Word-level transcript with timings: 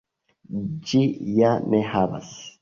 Ĝi 0.93 1.01
ja 1.41 1.53
ne 1.75 1.83
havas! 1.93 2.35